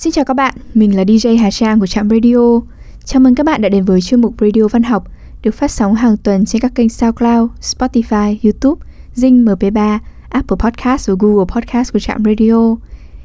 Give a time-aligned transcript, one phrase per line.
[0.00, 2.60] Xin chào các bạn, mình là DJ Hà Trang của Trạm Radio.
[3.04, 5.04] Chào mừng các bạn đã đến với chuyên mục Radio Văn học
[5.42, 9.98] được phát sóng hàng tuần trên các kênh SoundCloud, Spotify, YouTube, Zing MP3,
[10.28, 12.76] Apple Podcast và Google Podcast của Trạm Radio.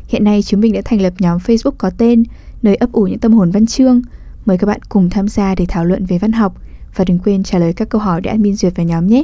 [0.08, 2.24] Hiện nay chúng mình đã thành lập nhóm Facebook có tên
[2.62, 4.02] nơi ấp ủ những tâm hồn văn chương.
[4.46, 6.56] Mời các bạn cùng tham gia để thảo luận về văn học
[6.96, 9.24] và đừng quên trả lời các câu hỏi để admin duyệt vào nhóm nhé.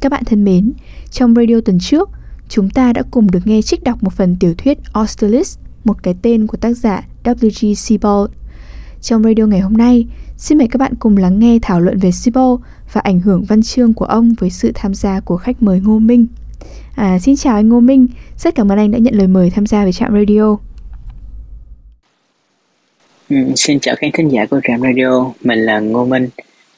[0.00, 0.72] Các bạn thân mến,
[1.10, 2.10] trong radio tuần trước,
[2.48, 6.14] chúng ta đã cùng được nghe trích đọc một phần tiểu thuyết Austerlitz, một cái
[6.22, 7.74] tên của tác giả W.G.
[7.74, 8.30] Sebald.
[9.00, 12.10] Trong radio ngày hôm nay, xin mời các bạn cùng lắng nghe thảo luận về
[12.10, 12.60] Sebald
[12.92, 15.98] và ảnh hưởng văn chương của ông với sự tham gia của khách mời Ngô
[15.98, 16.26] Minh.
[16.94, 18.06] À, xin chào anh Ngô Minh,
[18.38, 20.56] rất cảm ơn anh đã nhận lời mời tham gia về trạm radio.
[23.30, 26.28] Ừ, xin chào khán thính giả của trạm radio, mình là Ngô Minh,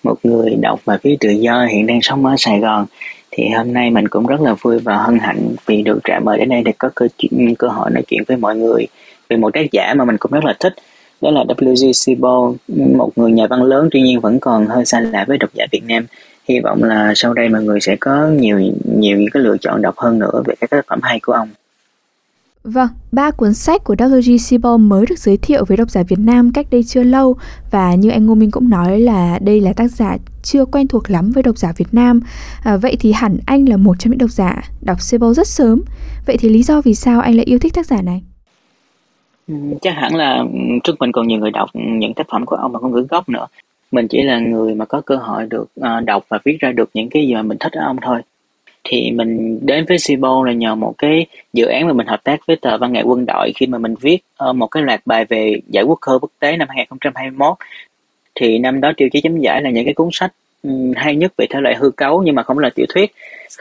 [0.03, 2.86] một người đọc và viết tự do hiện đang sống ở Sài Gòn.
[3.31, 6.39] Thì hôm nay mình cũng rất là vui và hân hạnh vì được trả mời
[6.39, 8.87] đến đây để có cơ chuyện cơ hội nói chuyện với mọi người
[9.28, 10.75] về một tác giả mà mình cũng rất là thích
[11.20, 11.92] đó là W.G.
[11.92, 12.56] Sebald,
[12.97, 15.67] một người nhà văn lớn tuy nhiên vẫn còn hơi xa lạ với độc giả
[15.72, 16.06] Việt Nam
[16.48, 18.59] hy vọng là sau đây mọi người sẽ có nhiều
[18.98, 21.48] nhiều những cái lựa chọn đọc hơn nữa về các tác phẩm hay của ông.
[22.65, 24.39] Vâng, ba cuốn sách của W.G.
[24.39, 27.37] Sebald mới được giới thiệu với độc giả Việt Nam cách đây chưa lâu
[27.70, 31.10] và như anh Ngô Minh cũng nói là đây là tác giả chưa quen thuộc
[31.10, 32.20] lắm với độc giả Việt Nam.
[32.64, 35.82] À, vậy thì hẳn anh là một trong những độc giả đọc Sebo rất sớm.
[36.27, 38.22] Vậy thì lý do vì sao anh lại yêu thích tác giả này?
[39.48, 42.56] Ừ, chắc hẳn là ừ, trước mình còn nhiều người đọc những tác phẩm của
[42.56, 43.47] ông mà không ngữ gốc nữa
[43.91, 46.91] mình chỉ là người mà có cơ hội được uh, đọc và viết ra được
[46.94, 48.20] những cái gì mà mình thích ở ông thôi
[48.84, 52.47] thì mình đến với Sibo là nhờ một cái dự án mà mình hợp tác
[52.47, 54.19] với tờ văn nghệ quân đội khi mà mình viết
[54.50, 57.56] uh, một cái loạt bài về giải quốc cơ quốc tế năm 2021
[58.41, 60.33] thì năm đó tiêu chí chấm giải là những cái cuốn sách
[60.96, 63.12] hay nhất về thể loại hư cấu nhưng mà không là tiểu thuyết.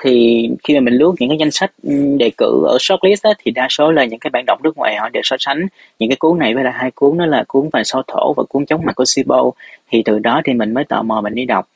[0.01, 1.71] Thì khi mà mình lướt những cái danh sách
[2.17, 4.95] đề cử ở shortlist á, thì đa số là những cái bản đọc nước ngoài
[4.95, 5.67] họ đều so sánh
[5.99, 8.43] những cái cuốn này với là hai cuốn đó là cuốn vàng sao thổ và
[8.49, 9.51] cuốn chống mặt của Sibo.
[9.91, 11.67] Thì từ đó thì mình mới tò mò mình đi đọc.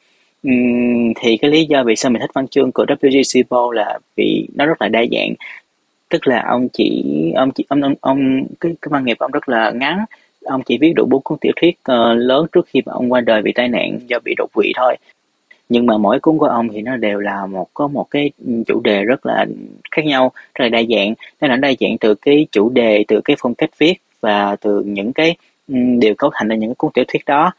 [0.47, 3.21] Uhm, thì cái lý do vì sao mình thích văn chương của W.G.
[3.25, 5.33] Sibo là vì nó rất là đa dạng.
[6.09, 7.03] Tức là ông chỉ
[7.35, 10.05] ông chỉ ông ông, ông cái, cái văn nghiệp ông rất là ngắn
[10.43, 13.21] ông chỉ viết đủ bốn cuốn tiểu thuyết uh, lớn trước khi mà ông qua
[13.21, 14.95] đời vì tai nạn do bị đột quỵ thôi.
[15.69, 18.31] Nhưng mà mỗi cuốn của ông thì nó đều là một có một cái
[18.67, 19.45] chủ đề rất là
[19.91, 21.13] khác nhau rất là đa dạng.
[21.41, 24.83] Nó là đa dạng từ cái chủ đề từ cái phong cách viết và từ
[24.85, 25.35] những cái
[25.67, 27.51] ừ, điều cấu thành ra những cái cuốn tiểu thuyết đó.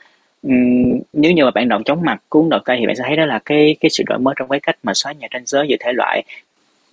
[0.42, 3.16] Um, nếu như mà bạn đọc chóng mặt cuốn đầu tay thì bạn sẽ thấy
[3.16, 5.66] đó là cái cái sự đổi mới trong cái cách mà xóa nhà tranh giới
[5.68, 6.22] giữa thể loại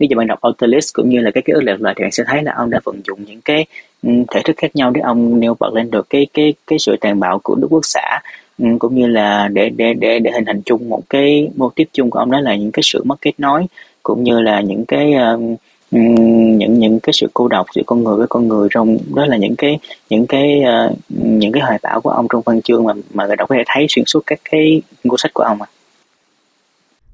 [0.01, 2.11] nếu như bạn đọc Autolist cũng như là cái ký ức lệch lời thì bạn
[2.11, 3.65] sẽ thấy là ông đã vận dụng những cái
[4.03, 6.95] ừ, thể thức khác nhau để ông nêu bật lên được cái cái cái sự
[7.01, 8.19] tàn bạo của Đức Quốc xã
[8.59, 11.87] ừ, cũng như là để để để để hình thành chung một cái mô tiếp
[11.93, 13.65] chung của ông đó là những cái sự mất kết nối
[14.03, 15.55] cũng như là những cái um,
[15.91, 19.37] những những cái sự cô độc giữa con người với con người trong đó là
[19.37, 19.79] những cái
[20.09, 23.35] những cái uh, những cái hoài bão của ông trong văn chương mà mà người
[23.35, 25.67] đọc có thể thấy xuyên suốt các cái cuốn sách của ông à.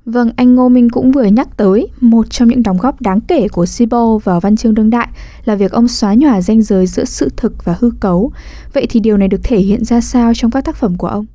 [0.09, 3.47] Vâng, anh Ngô Minh cũng vừa nhắc tới một trong những đóng góp đáng kể
[3.51, 5.07] của Sibo vào văn chương đương đại
[5.45, 8.31] là việc ông xóa nhòa ranh giới giữa sự thực và hư cấu.
[8.73, 11.25] Vậy thì điều này được thể hiện ra sao trong các tác phẩm của ông?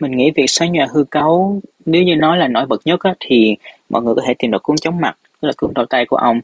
[0.00, 3.14] Mình nghĩ việc xóa nhòa hư cấu nếu như nói là nổi bật nhất á,
[3.20, 3.56] thì
[3.88, 6.16] mọi người có thể tìm được cuốn chống mặt tức là cuốn đầu tay của
[6.16, 6.40] ông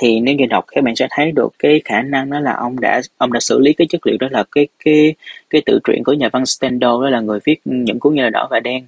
[0.00, 2.80] thì nếu như đọc các bạn sẽ thấy được cái khả năng đó là ông
[2.80, 5.14] đã ông đã xử lý cái chất liệu đó là cái cái
[5.50, 8.30] cái tự truyện của nhà văn Stendhal đó là người viết những cuốn như là
[8.30, 8.84] đỏ và đen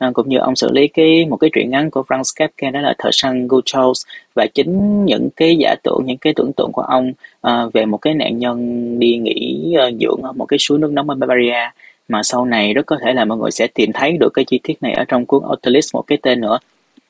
[0.00, 2.80] à, cũng như ông xử lý cái một cái truyện ngắn của Franz Kafka đó
[2.80, 6.82] là Thợ săn Guchos và chính những cái giả tưởng những cái tưởng tượng của
[6.82, 8.58] ông à, về một cái nạn nhân
[8.98, 11.70] đi nghỉ à, dưỡng ở một cái suối nước nóng ở Bavaria.
[12.08, 14.60] Mà sau này rất có thể là mọi người sẽ tìm thấy được cái chi
[14.62, 16.58] tiết này ở trong cuốn Autolist một cái tên nữa.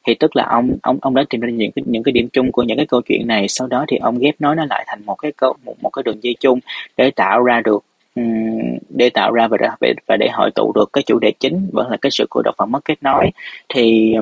[0.07, 2.53] Thì tức là ông ông ông đã tìm ra những cái những cái điểm chung
[2.53, 3.49] của những cái câu chuyện này.
[3.49, 6.03] Sau đó thì ông ghép nói nó lại thành một cái câu một một cái
[6.03, 6.59] đường dây chung
[6.97, 7.85] để tạo ra được
[8.89, 11.91] để tạo ra và để, và để hội tụ được cái chủ đề chính vẫn
[11.91, 13.31] là cái sự cô độc và mất kết nối.
[13.69, 14.15] Thì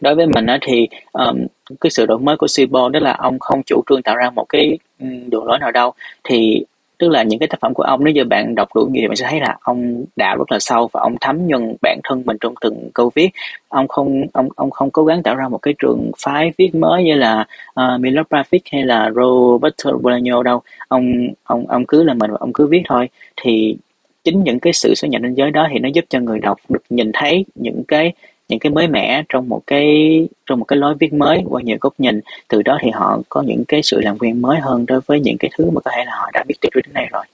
[0.00, 1.46] đối với mình á thì um,
[1.80, 4.46] cái sự đổi mới của Sibo đó là ông không chủ trương tạo ra một
[4.48, 4.78] cái
[5.26, 5.92] đường lối nào đâu.
[6.24, 6.64] Thì
[6.98, 9.16] tức là những cái tác phẩm của ông nếu như bạn đọc đủ nhiều bạn
[9.16, 12.36] sẽ thấy là ông đạo rất là sâu và ông thấm nhuần bản thân mình
[12.40, 13.30] trong từng câu viết.
[13.68, 17.04] Ông không ông ông không cố gắng tạo ra một cái trường phái viết mới
[17.04, 20.62] như là ờ, uh, Milo Pavic hay là Roberto Bolaño đâu.
[20.88, 23.08] Ông ông ông cứ là mình và ông cứ viết thôi.
[23.36, 23.76] Thì
[24.24, 26.58] chính những cái sự số nhận ranh giới đó thì nó giúp cho người đọc
[26.68, 28.12] được nhìn thấy những cái
[28.48, 31.76] những cái mới mẻ trong một cái, trong một cái lối viết mới qua nhiều
[31.80, 32.20] góc nhìn.
[32.48, 35.36] Từ đó thì họ có những cái sự làm quen mới hơn đối với những
[35.38, 37.24] cái thứ mà có thể là họ đã biết từ trước đến nay rồi.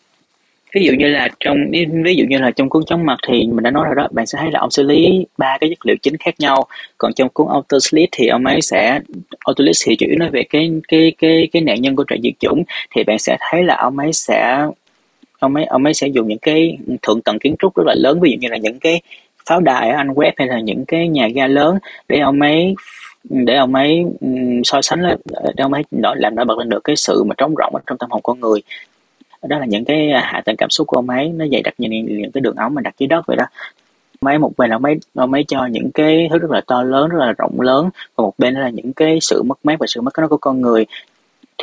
[0.75, 1.57] Ví dụ như là trong,
[2.05, 4.27] ví dụ như là trong cuốn chóng mặt thì mình đã nói rồi đó, bạn
[4.27, 6.67] sẽ thấy là ông xử lý ba cái chất liệu chính khác nhau.
[6.99, 9.01] Còn trong cuốn auto slit thì ông ấy sẽ
[9.47, 12.19] auto slit thì chủ yếu nói về cái cái cái cái nạn nhân của trại
[12.23, 12.63] diệt chủng.
[12.95, 14.67] Thì bạn sẽ thấy là ông ấy sẽ,
[15.39, 18.21] ông ấy ông ấy sẽ dùng những cái thượng tầng kiến trúc rất là lớn,
[18.21, 19.01] ví dụ như là những cái
[19.49, 22.75] pháo đài ở Anh web hay là những cái nhà ga lớn để ông ấy
[23.25, 24.05] để ông ấy
[24.65, 27.55] so sánh là để ông ấy làm nổi bật lên được cái sự mà trống
[27.59, 28.63] rỗng ở trong tâm hồn con người.
[29.43, 31.89] Đó là những cái hạ tầng cảm xúc của ông ấy nó dày đặc như
[31.89, 33.45] những, cái đường ống mà đặt dưới đất vậy đó.
[34.21, 37.09] Máy một bên là máy ông ấy cho những cái thứ rất là to lớn
[37.09, 40.01] rất là rộng lớn và một bên là những cái sự mất mát và sự
[40.01, 40.87] mất nó của con người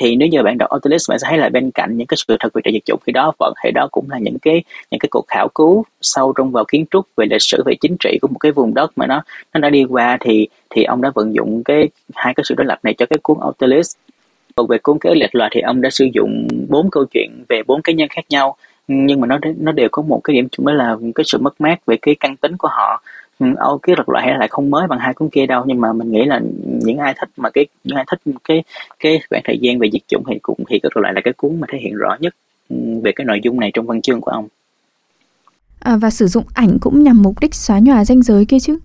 [0.01, 2.37] thì nếu như bạn đọc Autolist, bạn sẽ thấy là bên cạnh những cái sự
[2.39, 4.99] thật về trợ dịch chủng khi đó vẫn thì đó cũng là những cái những
[4.99, 8.17] cái cuộc khảo cứu sâu trong vào kiến trúc về lịch sử, về chính trị
[8.21, 11.11] của một cái vùng đất mà nó nó đã đi qua thì thì ông đã
[11.15, 13.97] vận dụng cái, hai cái sự đối lập này cho cái cuốn Autolist.
[14.55, 17.61] Còn về cuốn kế lệch loại thì ông đã sử dụng bốn câu chuyện về
[17.67, 18.55] bốn cá nhân khác nhau,
[18.87, 21.61] nhưng mà nó nó đều có một cái điểm chung đó là cái sự mất
[21.61, 23.01] mát về cái căn tính của họ.
[23.57, 25.63] Âu cái lật loại lại không mới bằng hai cuốn kia đâu.
[25.67, 28.63] Nhưng mà mình nghĩ là những ai thích mà cái những ai thích cái
[28.99, 31.59] cái khoảng thời gian về diệt chủng thì cũng thì cái loại là cái cuốn
[31.59, 32.35] mà thể hiện rõ nhất
[33.03, 34.47] về cái nội dung này trong văn chương của ông.
[35.79, 38.77] À, và sử dụng ảnh cũng nhằm mục đích xóa nhòa danh giới kia chứ?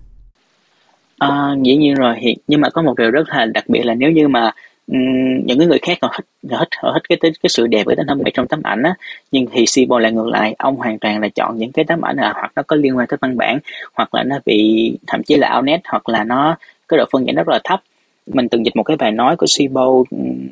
[1.17, 2.15] À, dĩ nhiên rồi.
[2.21, 4.51] Thì nhưng mà có một điều rất là đặc biệt là nếu như mà
[4.87, 7.95] những cái người khác họ thích họ thích họ thích cái cái sự đẹp với
[7.95, 8.95] tấm thẩm trong tấm ảnh á.
[9.31, 12.15] Nhưng thì Sibo lại ngược lại, ông hoàn toàn là chọn những cái tấm ảnh
[12.17, 13.59] là hoặc nó có liên quan tới văn bản,
[13.93, 16.57] hoặc là nó bị, thậm chí là outnet hoặc là nó,
[16.87, 17.81] cái độ phân giải rất là thấp.
[18.27, 19.85] Mình từng dịch một cái bài nói của Sibo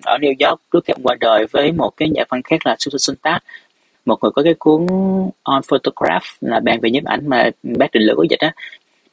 [0.04, 2.76] ở New York trước khi ông qua đời với một cái nhà văn khác là
[2.80, 3.40] Susan Sontag.
[4.06, 4.86] Một người có cái cuốn
[5.44, 8.54] on photograph là bàn về nhiếp ảnh mà bác định lữ của dịch á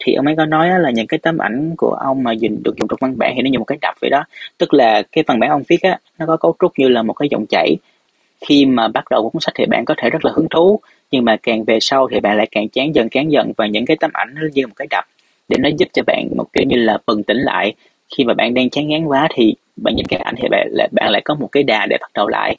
[0.04, 2.76] thì ông ấy có nói là những cái tấm ảnh của ông mà dùng được
[2.76, 4.24] dùng trong văn bản thì nó như một cái đập vậy đó.
[4.58, 7.12] Tức là cái văn bản ông viết á, nó có cấu trúc như là một
[7.12, 7.76] cái dòng chảy.
[8.46, 11.24] Khi mà bắt đầu cuốn sách thì bạn có thể rất là hứng thú, nhưng
[11.24, 13.96] mà càng về sau thì bạn lại càng chán dần chán dần và những cái
[14.00, 15.04] tấm ảnh nó như một cái đập
[15.48, 17.74] để nó giúp cho bạn một kiểu như là bừng tỉnh lại.
[18.16, 20.88] Khi mà bạn đang chán ngán quá thì bạn nhìn cái ảnh thì bạn lại
[20.92, 22.56] bạn lại có một cái đà để bắt đầu lại.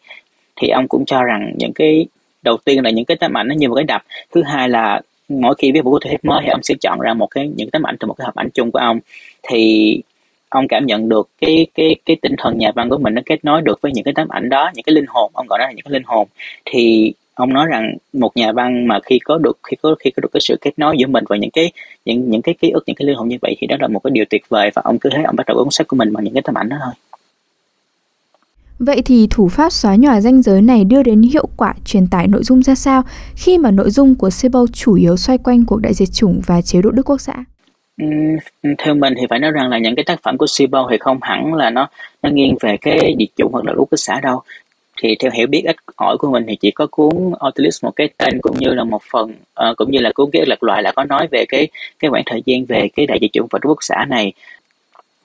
[0.55, 2.05] Thì ông cũng cho rằng những cái,
[2.41, 4.01] đầu tiên là những cái tấm ảnh nó như một cái đập.
[4.31, 7.13] Thứ hai là mỗi khi viết một cuốn thuyết mới thì ông sẽ chọn ra
[7.13, 8.99] một cái, những tấm ảnh từ một cái hợp ảnh chung của ông.
[9.43, 10.01] Thì
[10.49, 13.45] ông cảm nhận được cái cái cái tinh thần nhà văn của mình nó kết
[13.45, 15.65] nối được với những cái tấm ảnh đó, những cái linh hồn, ông gọi đó
[15.65, 16.27] là những cái linh hồn.
[16.65, 20.21] Thì ông nói rằng một nhà văn mà khi có được, khi có khi có
[20.21, 21.71] được cái sự kết nối giữa mình và những cái,
[22.05, 23.99] những những cái ký ức, những cái linh hồn như vậy thì đó là một
[23.99, 24.71] cái điều tuyệt vời.
[24.75, 26.57] Và ông cứ thấy ông bắt đầu cuốn sách của mình bằng những cái tấm
[26.57, 26.93] ảnh đó thôi.
[28.85, 32.27] Vậy thì thủ pháp xóa nhòa ranh giới này đưa đến hiệu quả truyền tải
[32.27, 33.03] nội dung ra sao
[33.35, 36.61] khi mà nội dung của Sebo chủ yếu xoay quanh cuộc đại diệt chủng và
[36.61, 37.33] chế độ Đức Quốc xã?
[38.01, 38.07] Ừ,
[38.77, 41.19] theo mình thì phải nói rằng là những cái tác phẩm của Sibyl thì không
[41.21, 41.87] hẳn là nó
[42.23, 44.41] nó nghiêng về cái diệt chủng hoặc là Đức Quốc xã đâu
[45.01, 48.09] thì theo hiểu biết ít ỏi của mình thì chỉ có cuốn Autolist một cái
[48.17, 49.31] tên cũng như là một phần
[49.69, 51.67] uh, cũng như là cuốn ký lật loại là có nói về cái
[51.99, 54.33] cái khoảng thời gian về cái đại diệt chủng và Đức Quốc xã này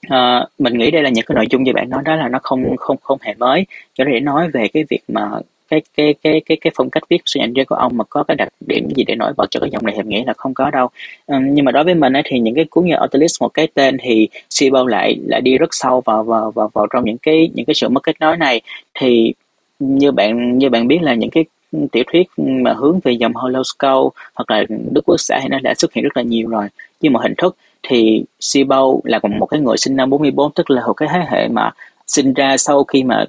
[0.07, 2.39] Ờ, mình nghĩ đây là những cái nội dung như bạn nói đó là nó
[2.43, 3.65] không không không hề mới.
[3.93, 5.29] Cho để nói về cái việc mà
[5.69, 8.35] cái cái cái cái cái phong cách viết suy nhận của ông mà có cái
[8.35, 10.71] đặc điểm gì để nổi bật cho cái dòng này thì nghĩ là không có
[10.71, 10.89] đâu.
[11.27, 13.67] Um, nhưng mà đối với mình ấy, thì những cái cuốn như Autolist một cái
[13.73, 17.49] tên thì Sibo lại lại đi rất sâu vào vào vào vào trong những cái
[17.53, 18.61] những cái sự mất kết nối này.
[18.93, 19.33] Thì
[19.79, 21.45] như bạn như bạn biết là những cái
[21.91, 25.59] tiểu thuyết mà hướng về dòng Hollow Skull hoặc là Đức Quốc xã thì nó
[25.63, 26.67] đã xuất hiện rất là nhiều rồi.
[27.01, 30.87] Như một hình thức thì Sibo là một cái người sinh năm 44 tức là
[30.87, 31.71] một cái thế hệ mà
[32.07, 33.25] sinh ra sau khi mà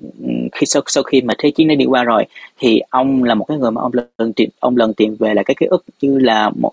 [0.53, 2.27] khi sau sau khi mà thế chiến đã đi qua rồi.
[2.59, 5.43] Thì ông là một cái người mà ông lần tìm ông lần tìm về là
[5.43, 6.73] cái ký ức như là một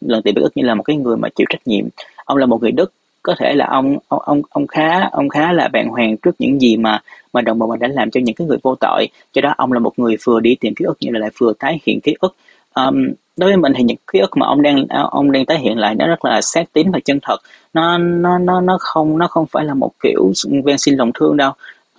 [0.00, 1.84] lần tìm ký ức như là một cái người mà chịu trách nhiệm.
[2.24, 5.52] Ông là một người đức có thể là ông ông ông ông khá ông khá
[5.52, 7.02] là bàng hoàng trước những gì mà
[7.32, 9.08] mà đồng bọn mình đã làm cho những cái người vô tội.
[9.32, 11.52] Cho đó ông là một người vừa đi tìm ký ức như là lại vừa
[11.58, 12.34] tái hiện ký ức.
[12.74, 15.78] Um, đối với mình thì những ký ức mà ông đang ông đang tái hiện
[15.78, 17.36] lại nó rất là sát tín và chân thật.
[17.74, 20.32] Nó nó nó nó không nó không phải là một kiểu
[20.64, 21.52] ven xin lòng thương đâu.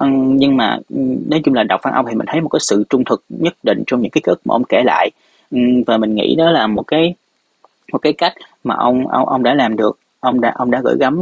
[0.09, 0.77] Nhưng mà
[1.29, 3.53] nói chung là đọc văn ông thì mình thấy một cái sự trung thực nhất
[3.63, 5.11] định trong những cái ký ức mà ông kể lại.
[5.87, 7.13] Và mình nghĩ đó là một cái
[7.91, 9.99] một cái cách mà ông ông ông đã làm được.
[10.19, 11.17] Ông đã ông đã gửi gắm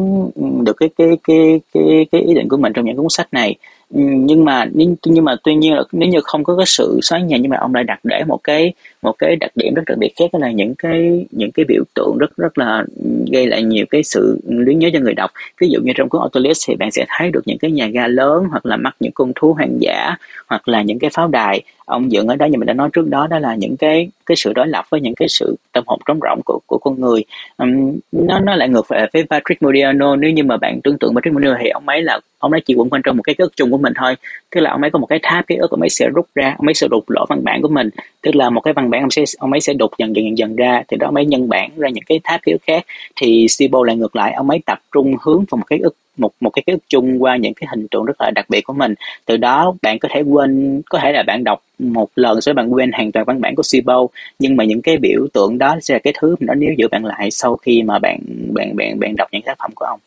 [0.63, 3.55] được cái cái cái cái cái ý định của mình trong những cuốn sách này
[3.93, 4.65] nhưng mà
[5.05, 7.57] nhưng mà tuy nhiên là nếu như không có cái sự xóa nhà nhưng mà
[7.57, 10.39] ông lại đặt để một cái một cái đặc điểm rất đặc biệt khác đó
[10.39, 12.85] là những cái những cái biểu tượng rất rất là
[13.31, 15.31] gây lại nhiều cái sự luyến nhớ cho người đọc.
[15.61, 18.07] Ví dụ như trong cuốn Autolist thì bạn sẽ thấy được những cái nhà ga
[18.07, 20.15] lớn hoặc là mắt những con thú hoang dã
[20.47, 21.61] hoặc là những cái pháo đài.
[21.85, 24.35] Ông dựng ở đó như mình đã nói trước đó đó là những cái cái
[24.35, 27.23] sự đối lập với những cái sự tâm hồn trống rỗng của của con người.
[27.57, 30.15] Um, nó nó lại ngược lại với Patrick Modiano.
[30.15, 32.73] Nếu như mà bạn tưởng tượng Patrick Modiano thì ông ấy là ông ấy chỉ
[32.73, 34.15] quẩn quanh trong một cái ký ức chung của mình thôi.
[34.49, 36.55] Tức là ông ấy có một cái tháp ký ức, ông ấy sẽ rút ra,
[36.57, 37.89] ông ấy sẽ đục lỗ văn bản của mình.
[38.21, 40.37] Tức là một cái văn bản ông sẽ, ông ấy sẽ đục dần dần dần
[40.37, 40.83] dần ra.
[40.87, 42.85] Thì đó ông ấy nhân bản ra những cái tháp ký ức khác.
[43.15, 46.31] Thì Sibo lại ngược lại, ông ấy tập trung hướng vào một cái ức, một
[46.39, 48.73] một cái ký ức chung qua những cái hình tượng rất là đặc biệt của
[48.73, 48.93] mình.
[49.25, 52.73] Từ đó bạn có thể quên, có thể là bạn đọc một lần rồi bạn
[52.73, 54.07] quên hoàn toàn văn bản của Sibo.
[54.39, 56.87] Nhưng mà những cái biểu tượng đó sẽ là cái thứ mà nó níu giữ
[56.91, 58.19] bạn lại sau khi mà bạn
[58.53, 59.99] bạn bạn bạn đọc những tác phẩm của ông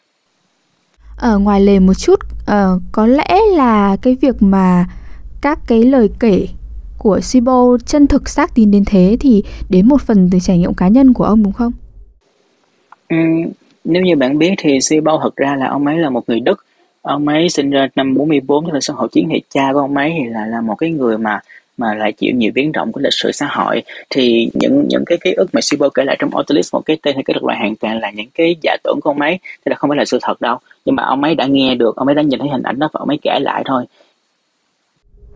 [1.17, 4.87] ở ngoài lề một chút uh, có lẽ là cái việc mà
[5.41, 6.47] các cái lời kể
[6.99, 10.75] của Sibo chân thực xác tín đến thế thì đến một phần từ trải nghiệm
[10.75, 11.73] cá nhân của ông đúng không?
[13.09, 13.17] Ừ,
[13.85, 16.65] nếu như bạn biết thì Sibo thật ra là ông ấy là một người Đức
[17.03, 19.97] ông ấy sinh ra năm 44 tức là sau hậu chiến thì cha của ông
[19.97, 21.41] ấy thì là là một cái người mà
[21.77, 25.19] mà lại chịu nhiều biến động của lịch sử xã hội thì những những cái
[25.25, 27.77] ký ức mà Sibo kể lại trong Autolist một cái tên hay cái loại hoàn
[27.77, 30.19] toàn là những cái giả tưởng của ông ấy tức là không phải là sự
[30.23, 32.63] thật đâu nhưng mà ông ấy đã nghe được ông ấy đã nhìn thấy hình
[32.63, 33.85] ảnh đó và ông ấy kể lại thôi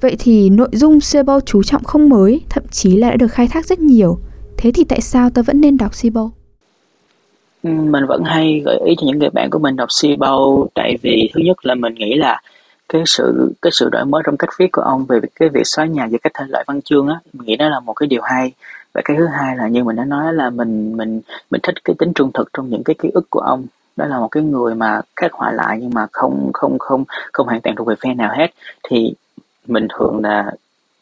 [0.00, 3.48] Vậy thì nội dung Sibo chú trọng không mới, thậm chí là đã được khai
[3.48, 4.18] thác rất nhiều.
[4.56, 6.30] Thế thì tại sao ta vẫn nên đọc Sibo?
[7.62, 11.30] mình vẫn hay gợi ý cho những người bạn của mình đọc Sibo tại vì
[11.34, 12.40] thứ nhất là mình nghĩ là
[12.88, 15.84] cái sự cái sự đổi mới trong cách viết của ông về cái việc xóa
[15.84, 18.22] nhà và cách thể loại văn chương á mình nghĩ đó là một cái điều
[18.22, 18.52] hay.
[18.94, 21.94] Và cái thứ hai là như mình đã nói là mình mình mình thích cái
[21.98, 23.66] tính trung thực trong những cái ký ức của ông.
[23.96, 27.46] Đó là một cái người mà khắc họa lại nhưng mà không không không không
[27.46, 28.46] hoàn toàn thuộc về phe nào hết.
[28.88, 29.14] Thì
[29.66, 30.52] mình thường là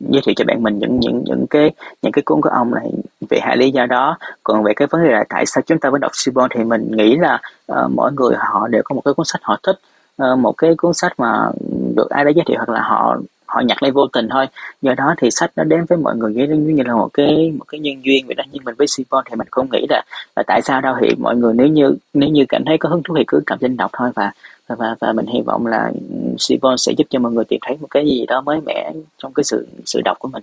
[0.00, 1.70] giới thiệu cho bạn mình những những những cái
[2.02, 2.92] những cái cuốn của ông này
[3.30, 4.18] về hai lý do đó.
[4.44, 6.96] Còn về cái vấn đề là tại sao chúng ta mới đọc Sibon thì mình
[6.96, 7.40] nghĩ là
[7.72, 9.78] uh, mỗi người họ đều có một cái cuốn sách họ thích.
[10.22, 11.50] Uh, một cái cuốn sách mà
[11.96, 14.46] được ai đó giới thiệu hoặc là họ họ nhặt lên vô tình thôi.
[14.82, 17.64] Do đó thì sách nó đến với mọi người giống như là một cái một
[17.68, 18.44] cái nhân duyên vậy đó.
[18.52, 20.02] Nhưng mình với Sipon thì mình không nghĩ là
[20.36, 23.02] là tại sao đâu thì mọi người nếu như nếu như cảm thấy có hứng
[23.02, 24.10] thú thì cứ cầm lên đọc thôi.
[24.14, 24.30] Và
[24.68, 27.76] và và mình hy vọng là ừ, Sipon sẽ giúp cho mọi người tìm thấy
[27.80, 30.42] một cái gì đó mới mẻ trong cái sự sự đọc của mình.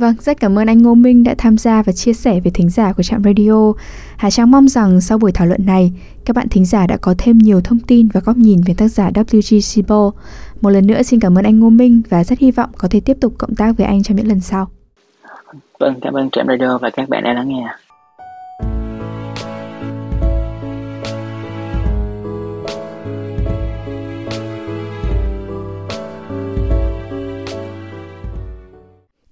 [0.00, 2.70] Vâng, rất cảm ơn anh Ngô Minh đã tham gia và chia sẻ về thính
[2.70, 3.72] giả của trạm radio.
[4.16, 5.92] Hà Trang mong rằng sau buổi thảo luận này,
[6.24, 8.88] các bạn thính giả đã có thêm nhiều thông tin và góc nhìn về tác
[8.88, 9.60] giả W.G.
[9.60, 10.10] Sibo.
[10.60, 13.00] Một lần nữa xin cảm ơn anh Ngô Minh và rất hy vọng có thể
[13.00, 14.68] tiếp tục cộng tác với anh trong những lần sau.
[15.80, 17.66] Vâng, cảm ơn trạm radio và các bạn đã lắng nghe.